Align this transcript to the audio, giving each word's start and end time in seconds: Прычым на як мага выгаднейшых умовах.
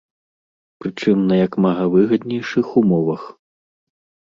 Прычым 0.83 1.17
на 1.33 1.37
як 1.45 1.59
мага 1.67 1.85
выгаднейшых 1.97 2.67
умовах. 2.85 3.31